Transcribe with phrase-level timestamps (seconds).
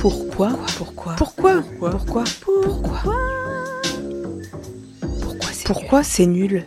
[0.00, 3.14] Pourquoi Pourquoi Pourquoi Pourquoi Pourquoi
[5.22, 6.64] Pourquoi c'est Pourquoi c'est nul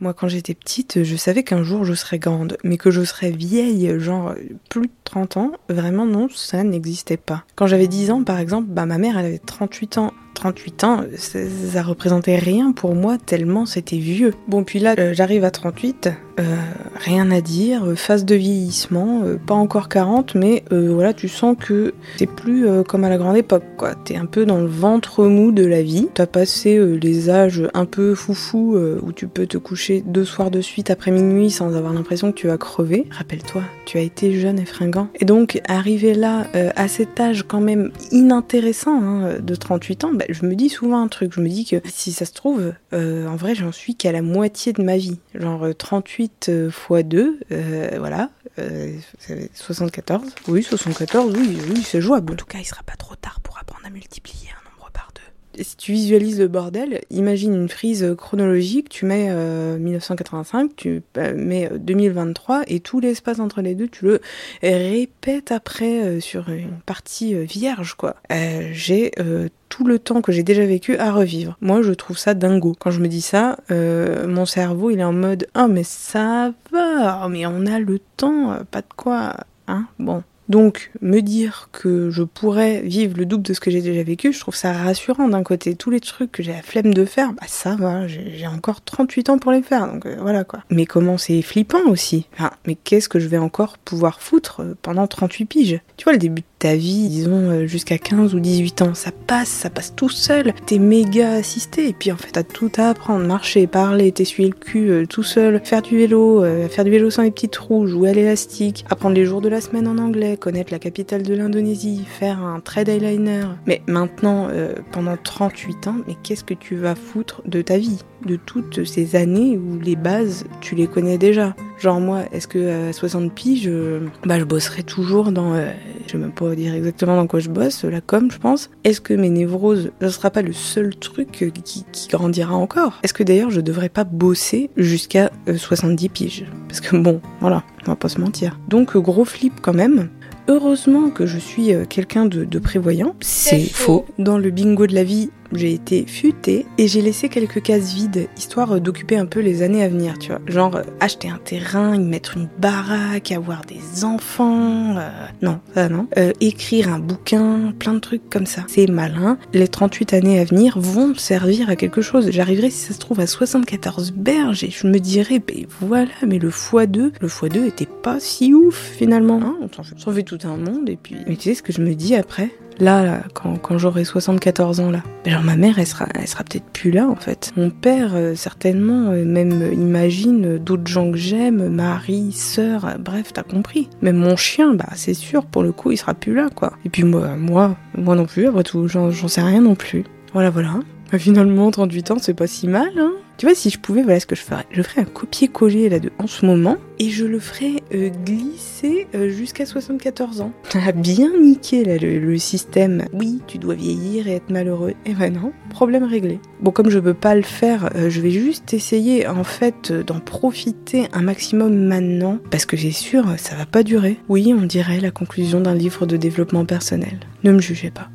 [0.00, 3.30] Moi, quand j'étais petite, je savais qu'un jour je serais grande, mais que je serais
[3.30, 4.34] vieille, genre
[4.68, 7.44] plus de 30 ans, vraiment non, ça n'existait pas.
[7.54, 10.12] Quand j'avais 10 ans, par exemple, bah ma mère, elle avait 38 ans.
[10.34, 11.38] 38 ans, ça,
[11.72, 14.34] ça représentait rien pour moi tellement c'était vieux.
[14.48, 16.08] Bon, puis là, euh, j'arrive à 38,
[16.38, 16.56] euh,
[16.96, 21.56] rien à dire, euh, phase de vieillissement, euh, pas encore 40, mais voilà, tu sens
[21.58, 23.94] que t'es plus comme à la grande époque, quoi.
[23.94, 26.08] T'es un peu dans le ventre mou de la vie.
[26.12, 30.60] T'as passé les âges un peu foufou où tu peux te coucher deux soirs de
[30.60, 33.06] suite après minuit sans avoir l'impression que tu vas crever.
[33.10, 35.08] Rappelle-toi, tu as été jeune et fringant.
[35.20, 40.24] Et donc, arriver là, à cet âge quand même inintéressant hein, de 38 ans, bah,
[40.28, 41.32] je me dis souvent un truc.
[41.34, 44.72] Je me dis que si ça se trouve, en vrai, j'en suis qu'à la moitié
[44.72, 45.18] de ma vie.
[45.34, 50.34] Genre euh, 38 euh, fois 2, euh, voilà, euh, ça fait 74.
[50.48, 52.32] Oui, 74, oui, oui, c'est jouable.
[52.34, 55.10] En tout cas, il sera pas trop tard pour apprendre à multiplier un nombre par
[55.14, 55.20] deux.
[55.20, 61.02] Et si tu visualises le bordel, imagine une frise chronologique, tu mets euh, 1985, tu
[61.18, 64.20] euh, mets euh, 2023 et tout l'espace entre les deux, tu le
[64.62, 68.16] répètes après euh, sur une partie euh, vierge, quoi.
[68.32, 71.56] Euh, j'ai euh, tout le temps que j'ai déjà vécu à revivre.
[71.60, 72.74] Moi, je trouve ça dingo.
[72.78, 76.52] Quand je me dis ça, euh, mon cerveau, il est en mode «Ah, mais ça
[76.72, 79.34] va, mais on a le temps, euh, pas de quoi,
[79.66, 80.22] hein, bon».
[80.48, 84.32] Donc, me dire que je pourrais vivre le double de ce que j'ai déjà vécu,
[84.32, 85.74] je trouve ça rassurant d'un côté.
[85.74, 89.30] Tous les trucs que j'ai la flemme de faire, bah ça va, j'ai encore 38
[89.30, 90.60] ans pour les faire, donc euh, voilà quoi.
[90.70, 92.26] Mais comment c'est flippant aussi.
[92.34, 95.80] Enfin, mais qu'est-ce que je vais encore pouvoir foutre euh, pendant 38 piges?
[95.96, 99.12] Tu vois, le début de ta vie, disons euh, jusqu'à 15 ou 18 ans, ça
[99.12, 100.52] passe, ça passe tout seul.
[100.66, 103.24] T'es méga assisté, et puis en fait, t'as tout à apprendre.
[103.24, 107.30] Marcher, parler, t'essuyer le cul tout seul, faire du vélo, faire du vélo sans les
[107.30, 110.78] petites roues, jouer à l'élastique, apprendre les jours de la semaine en anglais, connaître la
[110.78, 113.44] capitale de l'Indonésie, faire un trade eyeliner.
[113.66, 118.00] Mais maintenant, euh, pendant 38 ans, mais qu'est-ce que tu vas foutre de ta vie?
[118.24, 122.88] De toutes ces années où les bases, tu les connais déjà Genre moi, est-ce que
[122.88, 125.54] à 60 piges, je, bah, je bosserai toujours dans...
[125.54, 125.70] euh,
[126.06, 128.70] je vais même pas dire exactement dans quoi je bosse, la com, je pense.
[128.84, 133.00] Est-ce que mes névroses, ce sera pas le seul truc euh, qui, grandira encore?
[133.02, 136.46] Est-ce que d'ailleurs je devrais pas bosser jusqu'à euh, 70 piges?
[136.68, 138.58] Parce que bon, voilà, on va pas se mentir.
[138.68, 140.08] Donc gros flip quand même.
[140.46, 143.14] Heureusement que je suis euh, quelqu'un de, de prévoyant.
[143.20, 144.04] C'est faux.
[144.18, 148.28] Dans le bingo de la vie, j'ai été futée et j'ai laissé quelques cases vides,
[148.36, 150.40] histoire euh, d'occuper un peu les années à venir, tu vois.
[150.46, 154.96] Genre euh, acheter un terrain, y mettre une baraque, avoir des enfants.
[154.96, 155.08] euh,
[155.42, 156.06] Non, ça non.
[156.40, 158.62] Écrire un bouquin, plein de trucs comme ça.
[158.68, 159.38] C'est malin.
[159.52, 162.30] Les 38 années à venir vont me servir à quelque chose.
[162.30, 166.38] J'arriverai, si ça se trouve, à 74 berges et je me dirais, ben voilà, mais
[166.38, 169.40] le x2, le x2 était pas si ouf finalement.
[169.42, 171.16] Hein on s'en fait tout un monde et puis...
[171.26, 172.50] Mais tu sais ce que je me dis après?
[172.78, 176.64] Là, quand, quand j'aurai 74 ans là, genre ma mère, elle sera, elle sera peut-être
[176.72, 177.52] plus là en fait.
[177.56, 183.32] Mon père, euh, certainement, euh, même euh, imagine d'autres gens que j'aime, mari, sœur, bref,
[183.32, 183.88] t'as compris.
[184.02, 186.72] Même mon chien, bah c'est sûr, pour le coup, il sera plus là quoi.
[186.84, 190.04] Et puis moi, moi, moi non plus, après tout, j'en j'en sais rien non plus.
[190.32, 190.74] Voilà, voilà.
[191.12, 193.12] Bah, finalement, 38 ans, c'est pas si mal, hein.
[193.36, 194.64] Tu vois, si je pouvais, voilà ce que je ferais.
[194.70, 199.08] Je ferais un copier-coller là de en ce moment et je le ferais euh, glisser
[199.14, 200.52] euh, jusqu'à 74 ans.
[200.86, 203.06] Ah, bien niqué là le, système.
[203.14, 204.92] Oui, tu dois vieillir et être malheureux.
[205.06, 206.40] Et ben non, problème réglé.
[206.60, 210.02] Bon, comme je peux pas le faire, euh, je vais juste essayer en fait euh,
[210.02, 214.18] d'en profiter un maximum maintenant parce que j'ai sûr ça va pas durer.
[214.28, 217.18] Oui, on dirait la conclusion d'un livre de développement personnel.
[217.44, 218.10] Ne me jugez pas.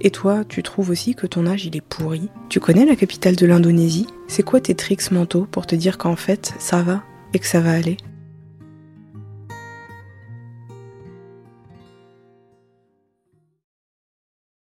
[0.00, 2.28] Et toi, tu trouves aussi que ton âge il est pourri.
[2.48, 4.06] Tu connais la capitale de l'Indonésie?
[4.28, 7.02] C'est quoi tes tricks mentaux pour te dire qu'en fait ça va
[7.32, 7.96] et que ça va aller?